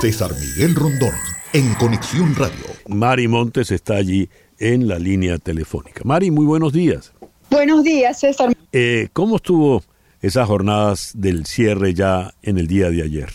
César 0.00 0.30
Miguel 0.38 0.76
Rondón, 0.76 1.10
en 1.52 1.74
Conexión 1.74 2.32
Radio. 2.36 2.66
Mari 2.86 3.26
Montes 3.26 3.72
está 3.72 3.96
allí 3.96 4.28
en 4.60 4.86
la 4.86 4.96
línea 4.96 5.38
telefónica. 5.38 6.02
Mari, 6.04 6.30
muy 6.30 6.46
buenos 6.46 6.72
días. 6.72 7.12
Buenos 7.50 7.82
días, 7.82 8.20
César. 8.20 8.56
Eh, 8.72 9.08
¿Cómo 9.12 9.36
estuvo 9.36 9.82
esas 10.22 10.46
jornadas 10.46 11.10
del 11.16 11.46
cierre 11.46 11.94
ya 11.94 12.32
en 12.42 12.58
el 12.58 12.68
día 12.68 12.90
de 12.90 13.02
ayer? 13.02 13.28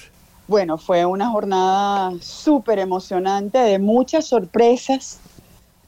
Bueno, 0.47 0.77
fue 0.77 1.05
una 1.05 1.29
jornada 1.31 2.13
súper 2.21 2.79
emocionante, 2.79 3.57
de 3.57 3.77
muchas 3.77 4.25
sorpresas, 4.25 5.19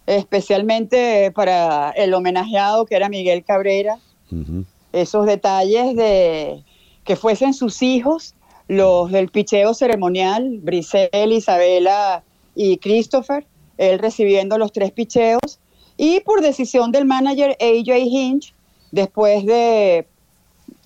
especialmente 0.06 1.32
para 1.32 1.92
el 1.92 2.14
homenajeado 2.14 2.86
que 2.86 2.98
era 2.98 3.08
Miguel 3.08 3.46
Cabrera. 3.46 3.98
Esos 4.92 5.26
detalles 5.26 5.96
de 5.96 6.66
que 7.06 7.16
fuesen 7.16 7.54
sus 7.54 7.82
hijos 7.82 8.36
los 8.68 9.12
del 9.12 9.30
picheo 9.30 9.74
ceremonial, 9.74 10.60
Brisel, 10.62 11.32
Isabela 11.32 12.24
y 12.56 12.78
Christopher, 12.78 13.46
él 13.78 14.00
recibiendo 14.00 14.58
los 14.58 14.72
tres 14.72 14.92
picheos, 14.92 15.60
y 15.98 16.20
por 16.22 16.42
decisión 16.42 16.92
del 16.92 17.06
manager 17.06 17.58
AJ 17.60 17.98
Hinch, 17.98 18.54
después 18.92 19.46
de 19.46 20.08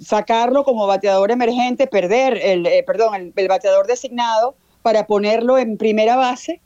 sacarlo 0.04 0.64
como 0.64 0.88
bateador 0.88 1.32
emergente, 1.32 1.88
perder 1.88 2.38
el, 2.42 2.66
eh, 2.66 2.84
perdón, 2.86 3.34
el, 3.36 3.48
bateador 3.48 3.88
designado 3.88 4.56
para 4.82 5.08
ponerlo 5.08 5.58
en 5.58 5.78
primera 5.78 6.16
base. 6.16 6.62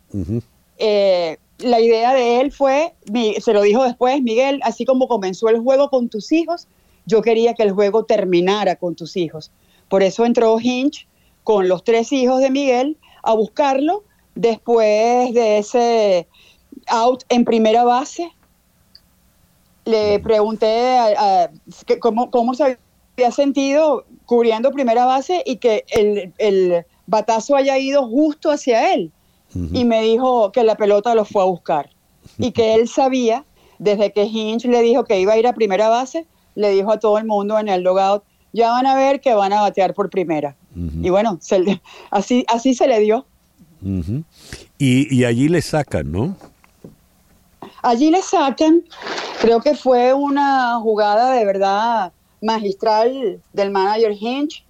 Eh, 0.77 1.37
la 1.59 1.79
idea 1.79 2.13
de 2.13 2.41
él 2.41 2.51
fue, 2.51 2.93
se 3.39 3.53
lo 3.53 3.61
dijo 3.61 3.83
después, 3.83 4.21
Miguel, 4.21 4.59
así 4.63 4.85
como 4.85 5.07
comenzó 5.07 5.49
el 5.49 5.59
juego 5.59 5.89
con 5.89 6.09
tus 6.09 6.31
hijos, 6.31 6.67
yo 7.05 7.21
quería 7.21 7.53
que 7.53 7.63
el 7.63 7.71
juego 7.71 8.05
terminara 8.05 8.75
con 8.75 8.95
tus 8.95 9.15
hijos. 9.17 9.51
Por 9.93 10.01
eso 10.01 10.25
entró 10.25 10.59
Hinch 10.59 11.07
con 11.43 11.67
los 11.67 11.83
tres 11.83 12.11
hijos 12.11 12.41
de 12.41 12.49
Miguel 12.49 12.97
a 13.21 13.35
buscarlo 13.35 14.03
después 14.33 15.31
de 15.35 15.59
ese 15.59 16.27
out 16.87 17.21
en 17.29 17.45
primera 17.45 17.83
base. 17.83 18.31
Le 19.85 20.17
pregunté 20.17 20.97
cómo, 21.99 22.55
se 22.55 22.79
había 23.15 23.29
sentido 23.29 24.03
cubriendo 24.25 24.71
primera 24.71 25.05
base 25.05 25.43
y 25.45 25.57
que 25.57 25.85
el, 25.89 26.83
batazo 27.05 27.55
haya 27.55 27.77
ido 27.77 28.07
justo 28.07 28.49
hacia 28.49 28.95
él. 28.95 29.11
Y 29.73 29.85
me 29.85 30.01
dijo 30.01 30.51
que 30.51 30.63
la 30.63 30.73
pelota 30.73 31.13
lo 31.13 31.23
fue 31.23 31.43
a 31.43 31.45
buscar. 31.45 31.91
Y 32.39 32.49
que 32.49 32.73
él 32.73 32.87
sabía, 32.87 33.45
desde 33.77 34.11
que 34.11 34.23
Hinch 34.23 34.65
le 34.65 34.81
dijo 34.81 35.03
que 35.03 35.19
iba 35.19 35.33
a 35.33 35.37
ir 35.37 35.45
a 35.45 35.53
primera 35.53 35.87
base, 35.87 36.25
le 36.55 36.71
dijo 36.71 36.91
a 36.91 36.99
todo 36.99 37.19
el 37.19 37.25
mundo 37.25 37.59
en 37.59 37.67
el 37.67 37.83
logout, 37.83 38.23
ya 38.53 38.69
van 38.69 38.85
a 38.85 38.95
ver 38.95 39.19
que 39.19 39.33
van 39.33 39.51
a 39.51 39.61
batear 39.61 39.93
por 39.93 40.09
primera. 40.09 40.55
Y 40.75 41.09
bueno, 41.09 41.39
así, 42.11 42.45
así 42.47 42.73
se 42.73 42.87
le 42.87 42.99
dio. 42.99 43.25
y, 44.77 45.15
y, 45.15 45.25
allí 45.25 45.49
le 45.49 45.61
sacan, 45.61 46.11
¿no? 46.11 46.35
Allí 47.81 48.09
le 48.09 48.21
sacan, 48.21 48.83
creo 49.41 49.59
que 49.59 49.75
fue 49.75 50.13
una 50.13 50.79
jugada 50.79 51.33
de 51.33 51.45
verdad 51.45 52.13
magistral 52.41 53.41
del 53.51 53.71
manager 53.71 54.13
Hinch. 54.13 54.63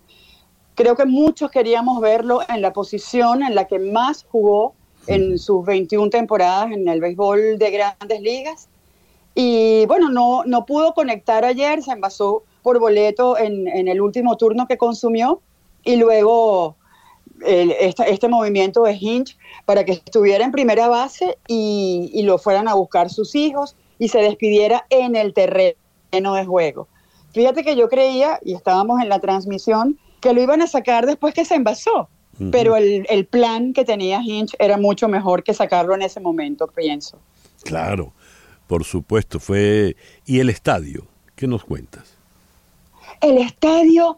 Creo 0.76 0.96
que 0.96 1.06
muchos 1.06 1.52
queríamos 1.52 2.02
verlo 2.02 2.40
en 2.50 2.62
la 2.62 2.74
posición 2.74 3.44
en 3.44 3.54
la 3.54 3.68
que 3.68 3.78
más 3.80 4.26
jugó 4.32 4.74
en 5.08 5.38
sus 5.38 5.66
21 5.66 6.10
temporadas 6.10 6.72
en 6.72 6.88
el 6.88 7.02
béisbol 7.02 7.60
de 7.60 7.72
grandes 7.72 8.22
ligas. 8.22 8.68
Y 9.36 9.86
bueno, 9.88 10.10
no, 10.10 10.44
no 10.46 10.66
pudo 10.66 10.94
conectar 10.94 11.44
ayer, 11.46 11.82
se 11.84 11.92
envasó 11.92 12.44
por 12.64 12.80
boleto 12.80 13.38
en, 13.38 13.68
el 13.68 14.02
último 14.02 14.38
turno 14.38 14.66
que 14.68 14.78
consumió 14.78 15.42
y 15.84 15.98
luego 15.98 16.78
este, 17.46 18.28
movimiento 18.30 18.84
de 18.84 18.94
Hinch 18.94 19.38
para 19.66 19.84
que 19.84 19.92
estuviera 19.92 20.46
en 20.46 20.52
primera 20.52 20.88
base 20.88 21.38
y, 21.48 22.22
lo 22.24 22.38
fueran 22.38 22.68
a 22.68 22.74
buscar 22.74 23.10
sus 23.10 23.36
hijos 23.36 23.76
y 24.00 24.08
se 24.08 24.20
despidiera 24.20 24.86
en 24.90 25.16
el 25.16 25.34
terreno 25.34 25.76
de 26.12 26.46
juego. 26.46 26.88
Fíjate 27.34 27.64
que 27.64 27.76
yo 27.76 27.90
creía, 27.90 28.40
y 28.44 28.54
estábamos 28.54 29.02
en 29.02 29.10
la 29.10 29.20
transmisión, 29.20 30.00
que 30.22 30.34
lo 30.34 30.42
iban 30.42 30.62
a 30.62 30.68
sacar 30.68 31.06
después 31.06 31.34
que 31.34 31.46
se 31.46 31.56
envasó, 31.56 32.08
pero 32.52 32.78
el, 32.78 33.06
el 33.10 33.26
plan 33.26 33.74
que 33.74 33.84
tenía 33.84 34.22
Hinch 34.22 34.56
era 34.58 34.78
mucho 34.78 35.08
mejor 35.08 35.44
que 35.44 35.54
sacarlo 35.54 35.94
en 35.96 36.02
ese 36.04 36.20
momento, 36.20 36.68
pienso. 36.68 37.20
Claro, 37.64 38.14
por 38.68 38.84
supuesto, 38.84 39.40
fue... 39.40 39.96
¿Y 40.26 40.40
el 40.40 40.50
estadio? 40.50 41.08
¿Qué 41.36 41.48
nos 41.48 41.64
cuentas? 41.64 42.23
El 43.24 43.38
estadio, 43.38 44.18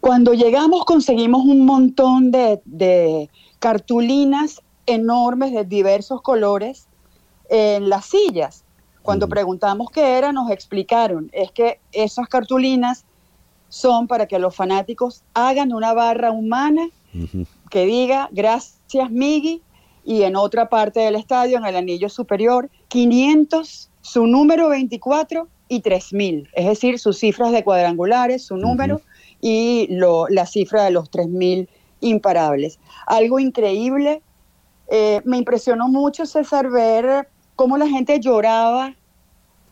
cuando 0.00 0.32
llegamos 0.32 0.86
conseguimos 0.86 1.44
un 1.44 1.66
montón 1.66 2.30
de, 2.30 3.28
cartulinas 3.58 4.62
enormes 4.86 5.52
de 5.52 5.64
diversos 5.64 6.22
colores 6.22 6.88
en 7.50 7.90
las 7.90 8.06
sillas. 8.06 8.64
Cuando 9.02 9.28
preguntamos 9.28 9.90
qué 9.90 10.16
era, 10.16 10.32
nos 10.32 10.50
explicaron, 10.50 11.28
es 11.34 11.52
que 11.52 11.80
esas 11.92 12.28
cartulinas 12.28 13.04
son 13.68 14.08
para 14.08 14.26
que 14.26 14.38
los 14.38 14.56
fanáticos 14.56 15.22
hagan 15.34 15.74
una 15.74 15.92
barra 15.92 16.30
humana 16.30 16.88
que 17.68 17.84
diga 17.84 18.30
gracias 18.32 19.10
Miggy 19.10 19.60
y 20.02 20.22
en 20.22 20.34
otra 20.34 20.70
parte 20.70 21.00
del 21.00 21.16
estadio, 21.16 21.58
en 21.58 21.66
el 21.66 21.76
anillo 21.76 22.08
superior, 22.08 22.70
500, 22.88 23.90
su 24.00 24.26
número 24.26 24.70
24 24.70 25.46
y 25.68 25.82
3.000, 25.82 26.48
es 26.52 26.66
decir, 26.66 26.98
sus 26.98 27.18
cifras 27.18 27.52
de 27.52 27.64
cuadrangulares, 27.64 28.44
su 28.44 28.56
número 28.56 29.00
y 29.40 29.88
lo, 29.90 30.28
la 30.28 30.46
cifra 30.46 30.84
de 30.84 30.90
los 30.90 31.10
3.000 31.10 31.68
imparables. 32.00 32.78
Algo 33.06 33.38
increíble. 33.38 34.22
Eh, 34.88 35.20
me 35.24 35.38
impresionó 35.38 35.88
mucho, 35.88 36.26
César, 36.26 36.70
ver 36.70 37.28
cómo 37.56 37.76
la 37.76 37.88
gente 37.88 38.20
lloraba 38.20 38.94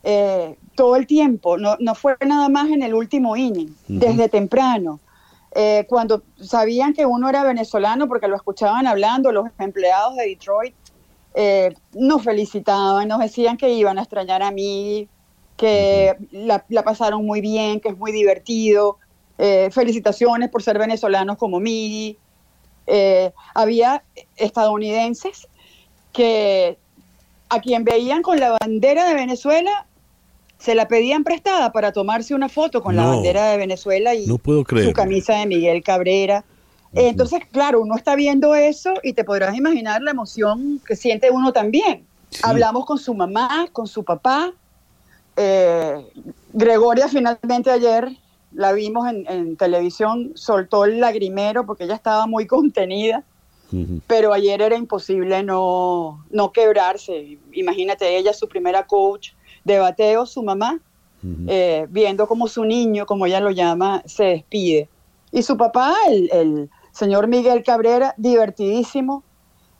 eh, 0.02 0.56
todo 0.74 0.96
el 0.96 1.06
tiempo. 1.06 1.56
No, 1.56 1.76
no, 1.78 1.94
fue 1.94 2.16
nada 2.26 2.48
más 2.48 2.70
en 2.70 2.82
el 2.82 2.94
último 2.94 3.36
inning, 3.36 3.74
desde 3.86 4.28
temprano. 4.28 5.00
Eh, 5.54 5.86
cuando 5.88 6.24
sabían 6.40 6.92
que 6.94 7.06
uno 7.06 7.28
era 7.28 7.44
venezolano, 7.44 8.08
porque 8.08 8.26
lo 8.26 8.34
escuchaban 8.34 8.88
hablando, 8.88 9.30
los 9.30 9.46
empleados 9.58 10.16
de 10.16 10.26
Detroit 10.26 10.74
nos 11.94 12.22
felicitaban, 12.22 13.08
nos 13.08 13.18
decían 13.18 13.56
que 13.56 13.68
iban 13.70 13.98
a 13.98 14.02
extrañar 14.02 14.40
a 14.42 14.52
mí, 14.52 15.08
que 15.56 16.16
la, 16.30 16.64
pasaron 16.84 17.24
muy 17.24 17.40
bien, 17.40 17.80
que 17.80 17.90
es 17.90 17.96
muy 17.96 18.12
divertido. 18.12 18.98
Eh, 19.38 19.68
felicitaciones 19.72 20.50
por 20.50 20.62
ser 20.62 20.78
venezolanos 20.78 21.36
como 21.36 21.60
Migi. 21.60 22.16
Eh, 22.86 23.32
había 23.54 24.04
estadounidenses 24.36 25.48
que 26.12 26.78
a 27.48 27.60
quien 27.60 27.84
veían 27.84 28.22
con 28.22 28.38
la 28.38 28.56
bandera 28.60 29.08
de 29.08 29.14
Venezuela 29.14 29.86
se 30.58 30.74
la 30.74 30.88
pedían 30.88 31.24
prestada 31.24 31.72
para 31.72 31.92
tomarse 31.92 32.34
una 32.34 32.48
foto 32.48 32.82
con 32.82 32.96
la 32.96 33.06
bandera 33.06 33.50
de 33.50 33.58
Venezuela 33.58 34.14
y 34.14 34.24
su 34.24 34.92
camisa 34.94 35.34
de 35.34 35.46
Miguel 35.46 35.82
Cabrera. 35.82 36.44
Entonces, 36.94 37.40
claro, 37.50 37.80
uno 37.82 37.96
está 37.96 38.14
viendo 38.14 38.54
eso 38.54 38.94
y 39.02 39.12
te 39.14 39.24
podrás 39.24 39.56
imaginar 39.56 40.00
la 40.00 40.12
emoción 40.12 40.80
que 40.86 40.96
siente 40.96 41.30
uno 41.30 41.52
también. 41.52 42.06
Hablamos 42.42 42.86
con 42.86 42.98
su 42.98 43.14
mamá, 43.14 43.66
con 43.72 43.86
su 43.86 44.04
papá, 44.04 44.52
eh, 45.36 46.06
Gregoria 46.52 47.08
finalmente 47.08 47.70
ayer 47.70 48.08
la 48.52 48.72
vimos 48.72 49.08
en, 49.08 49.56
televisión, 49.56 50.32
soltó 50.34 50.84
el 50.84 51.00
lagrimero 51.00 51.66
porque 51.66 51.84
ella 51.84 51.94
estaba 51.94 52.26
muy 52.26 52.46
contenida, 52.48 53.24
pero 54.06 54.32
ayer 54.32 54.62
era 54.62 54.76
imposible 54.76 55.42
no, 55.42 56.24
no 56.30 56.52
quebrarse. 56.52 57.38
Imagínate, 57.52 58.16
ella, 58.16 58.32
su 58.32 58.48
primera 58.48 58.86
coach 58.86 59.30
de 59.64 59.80
bateo, 59.80 60.26
su 60.26 60.44
mamá, 60.44 60.78
eh, 61.48 61.86
viendo 61.90 62.28
como 62.28 62.46
su 62.46 62.64
niño, 62.64 63.06
como 63.06 63.26
ella 63.26 63.40
lo 63.40 63.50
llama, 63.50 64.02
se 64.06 64.24
despide. 64.24 64.88
Y 65.32 65.42
su 65.42 65.56
papá, 65.56 65.96
el, 66.08 66.30
el 66.32 66.70
señor 66.92 67.26
Miguel 67.26 67.64
Cabrera, 67.64 68.14
divertidísimo, 68.16 69.24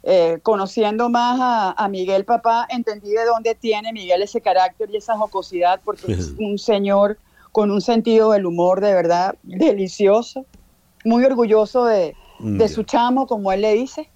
eh, 0.06 0.38
conociendo 0.42 1.08
más 1.08 1.74
a, 1.76 1.88
Miguel 1.88 2.26
Papá, 2.26 2.66
entendí 2.68 3.10
de 3.10 3.24
dónde 3.24 3.54
tiene 3.54 3.90
Miguel 3.92 4.22
ese 4.22 4.42
carácter 4.42 4.90
y 4.92 4.98
esa 4.98 5.16
jocosidad, 5.16 5.80
porque 5.82 6.12
es 6.12 6.34
un 6.38 6.58
señor 6.58 7.18
con 7.52 7.70
un 7.70 7.80
sentido 7.80 8.32
del 8.32 8.44
humor 8.44 8.82
de 8.82 8.92
verdad 8.92 9.36
delicioso, 9.42 10.44
muy 11.04 11.24
orgulloso 11.24 11.86
de, 11.86 12.14
de 12.38 12.68
su 12.68 12.82
chamo, 12.82 13.26
como 13.26 13.50
él 13.50 13.62
le 13.62 13.72
dice. 13.72 14.10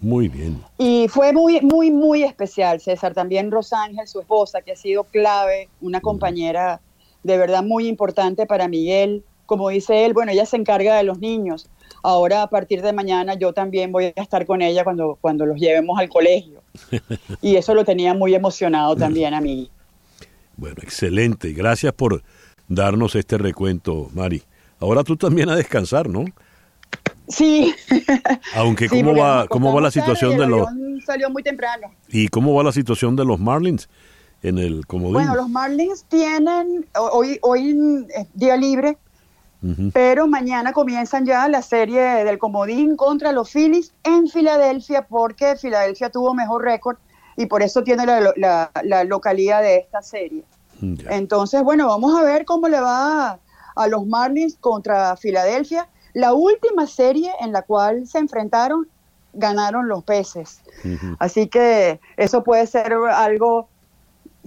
Muy 0.00 0.28
bien. 0.28 0.62
Y 0.78 1.06
fue 1.08 1.32
muy, 1.32 1.60
muy, 1.60 1.90
muy 1.90 2.22
especial, 2.24 2.80
César. 2.80 3.14
También 3.14 3.50
Rosángel, 3.50 4.06
su 4.06 4.20
esposa, 4.20 4.62
que 4.62 4.72
ha 4.72 4.76
sido 4.76 5.04
clave, 5.04 5.68
una 5.80 6.00
compañera 6.00 6.80
de 7.22 7.36
verdad 7.36 7.62
muy 7.62 7.86
importante 7.88 8.46
para 8.46 8.68
Miguel. 8.68 9.24
Como 9.46 9.68
dice 9.68 10.04
él, 10.04 10.12
bueno, 10.12 10.32
ella 10.32 10.46
se 10.46 10.56
encarga 10.56 10.96
de 10.96 11.02
los 11.02 11.18
niños, 11.18 11.68
Ahora, 12.02 12.42
a 12.42 12.50
partir 12.50 12.82
de 12.82 12.92
mañana, 12.92 13.34
yo 13.34 13.52
también 13.52 13.92
voy 13.92 14.06
a 14.06 14.22
estar 14.22 14.46
con 14.46 14.62
ella 14.62 14.84
cuando, 14.84 15.18
cuando 15.20 15.46
los 15.46 15.58
llevemos 15.58 15.98
al 15.98 16.08
colegio. 16.08 16.62
Y 17.42 17.56
eso 17.56 17.74
lo 17.74 17.84
tenía 17.84 18.14
muy 18.14 18.34
emocionado 18.34 18.94
también 18.96 19.34
a 19.34 19.40
mí. 19.40 19.70
Bueno, 20.56 20.76
excelente. 20.82 21.52
Gracias 21.52 21.92
por 21.92 22.22
darnos 22.68 23.14
este 23.14 23.38
recuento, 23.38 24.10
Mari. 24.12 24.42
Ahora 24.80 25.02
tú 25.04 25.16
también 25.16 25.48
a 25.48 25.56
descansar, 25.56 26.08
¿no? 26.08 26.24
Sí. 27.28 27.74
Aunque 28.54 28.88
cómo 28.88 29.14
va 29.14 29.46
cómo 29.48 29.74
va 29.74 29.80
la 29.80 29.90
situación 29.90 30.38
de 30.38 30.46
los 30.46 30.66
salió 31.04 31.30
muy 31.30 31.42
temprano. 31.42 31.92
¿Y 32.08 32.28
cómo 32.28 32.54
va 32.54 32.62
la 32.62 32.72
situación 32.72 33.16
de 33.16 33.24
los 33.24 33.38
Marlins 33.38 33.88
en 34.42 34.58
el 34.58 34.86
comodín? 34.86 35.14
Bueno, 35.14 35.34
los 35.36 35.48
Marlins 35.48 36.04
tienen 36.08 36.86
hoy 36.94 37.38
hoy 37.42 38.06
es 38.14 38.26
día 38.34 38.56
libre, 38.56 38.98
pero 39.92 40.28
mañana 40.28 40.72
comienzan 40.72 41.26
ya 41.26 41.48
la 41.48 41.62
serie 41.62 42.00
del 42.24 42.38
comodín 42.38 42.96
contra 42.96 43.32
los 43.32 43.50
Phillies 43.50 43.92
en 44.04 44.28
Filadelfia 44.28 45.02
porque 45.02 45.56
Filadelfia 45.56 46.10
tuvo 46.10 46.32
mejor 46.32 46.62
récord 46.62 46.96
y 47.36 47.46
por 47.46 47.62
eso 47.62 47.82
tiene 47.82 48.06
la, 48.06 48.70
la, 48.82 49.04
localidad 49.04 49.62
de 49.62 49.78
esta 49.78 50.02
serie. 50.02 50.44
Entonces, 50.80 51.62
bueno, 51.62 51.86
vamos 51.88 52.16
a 52.18 52.22
ver 52.22 52.44
cómo 52.44 52.68
le 52.68 52.80
va 52.80 53.38
a 53.74 53.86
los 53.88 54.06
Marlins 54.06 54.56
contra 54.60 55.16
Filadelfia. 55.16 55.88
La 56.14 56.34
última 56.34 56.86
serie 56.86 57.32
en 57.40 57.52
la 57.52 57.62
cual 57.62 58.06
se 58.06 58.18
enfrentaron 58.18 58.88
ganaron 59.32 59.88
los 59.88 60.04
peces. 60.04 60.60
Así 61.18 61.48
que 61.48 62.00
eso 62.16 62.42
puede 62.42 62.66
ser 62.66 62.92
algo, 62.92 63.68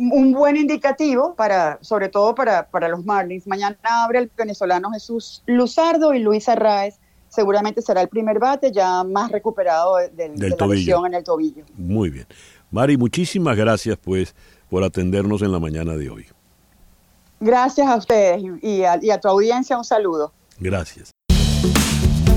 un 0.10 0.32
buen 0.34 0.58
indicativo 0.58 1.36
para, 1.36 1.78
sobre 1.82 2.10
todo 2.10 2.34
para, 2.34 2.68
para 2.68 2.88
los 2.88 3.06
Marlins. 3.06 3.46
Mañana 3.46 3.78
abre 3.84 4.20
el 4.20 4.32
venezolano 4.36 4.92
Jesús 4.92 5.44
Luzardo 5.46 6.14
y 6.14 6.20
Luis 6.20 6.50
Arraez. 6.50 7.00
Seguramente 7.30 7.82
será 7.82 8.02
el 8.02 8.10
primer 8.10 8.40
bate 8.40 8.72
ya 8.72 9.04
más 9.04 9.32
recuperado 9.32 9.98
del, 9.98 10.36
de 10.38 10.50
la 10.50 10.68
lesión 10.68 11.06
en 11.06 11.14
el 11.14 11.24
tobillo. 11.24 11.64
Muy 11.76 12.10
bien. 12.10 12.26
Mari, 12.72 12.98
muchísimas 12.98 13.56
gracias 13.56 13.98
pues 13.98 14.34
por 14.70 14.84
atendernos 14.84 15.42
en 15.42 15.52
la 15.52 15.60
mañana 15.60 15.96
de 15.96 16.10
hoy. 16.10 16.26
Gracias 17.40 17.88
a 17.88 17.96
ustedes 17.96 18.44
y 18.62 18.84
a, 18.84 19.00
y 19.02 19.12
a 19.12 19.20
tu 19.20 19.28
audiencia 19.28 19.78
un 19.78 19.86
saludo. 19.86 20.34
Gracias. 20.60 21.12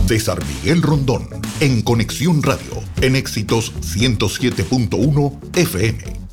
César 0.07 0.39
Miguel 0.45 0.83
Rondón, 0.83 1.29
en 1.61 1.81
Conexión 1.83 2.43
Radio, 2.43 2.83
en 3.01 3.17
Éxitos 3.17 3.73
107.1 3.81 5.57
FM. 5.57 6.24